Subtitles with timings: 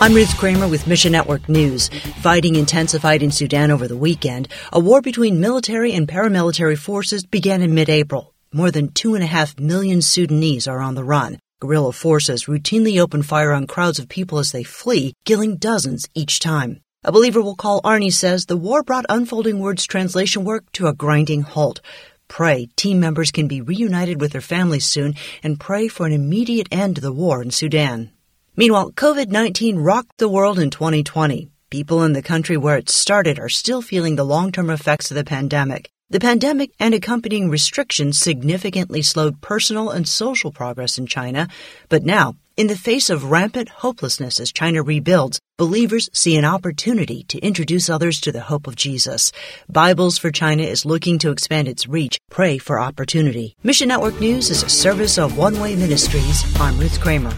[0.00, 1.88] I'm Ruth Kramer with Mission Network News.
[2.20, 4.46] Fighting intensified in Sudan over the weekend.
[4.72, 8.32] A war between military and paramilitary forces began in mid-April.
[8.52, 11.40] More than two and a half million Sudanese are on the run.
[11.60, 16.38] Guerrilla forces routinely open fire on crowds of people as they flee, killing dozens each
[16.38, 16.80] time.
[17.02, 21.42] A believer will call Arnie says the war brought unfoldingWord's translation work to a grinding
[21.42, 21.80] halt.
[22.28, 26.68] Pray team members can be reunited with their families soon and pray for an immediate
[26.70, 28.12] end to the war in Sudan.
[28.58, 31.48] Meanwhile, COVID 19 rocked the world in 2020.
[31.70, 35.14] People in the country where it started are still feeling the long term effects of
[35.14, 35.88] the pandemic.
[36.10, 41.46] The pandemic and accompanying restrictions significantly slowed personal and social progress in China.
[41.88, 47.22] But now, in the face of rampant hopelessness as China rebuilds, believers see an opportunity
[47.28, 49.30] to introduce others to the hope of Jesus.
[49.68, 52.18] Bibles for China is looking to expand its reach.
[52.28, 53.54] Pray for opportunity.
[53.62, 56.42] Mission Network News is a service of One Way Ministries.
[56.58, 57.34] I'm Ruth Kramer.